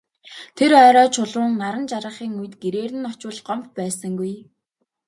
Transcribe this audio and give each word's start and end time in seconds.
Тэр 0.57 0.71
орой 0.87 1.09
Чулуун 1.15 1.51
наран 1.61 1.85
жаргахын 1.91 2.31
үед 2.41 2.53
гэрээр 2.63 2.91
нь 2.97 3.07
очвол 3.11 3.39
Гомбо 3.47 3.69
байсангүй. 3.77 4.33